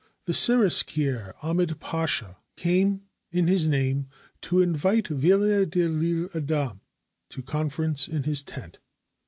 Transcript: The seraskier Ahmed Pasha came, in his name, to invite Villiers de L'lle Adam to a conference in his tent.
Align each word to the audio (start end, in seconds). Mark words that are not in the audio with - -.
The 0.25 0.33
seraskier 0.33 1.35
Ahmed 1.43 1.79
Pasha 1.79 2.39
came, 2.55 3.03
in 3.31 3.45
his 3.45 3.67
name, 3.67 4.07
to 4.41 4.59
invite 4.59 5.09
Villiers 5.09 5.67
de 5.67 5.87
L'lle 5.87 6.27
Adam 6.35 6.81
to 7.29 7.41
a 7.41 7.43
conference 7.43 8.07
in 8.07 8.23
his 8.23 8.41
tent. 8.41 8.79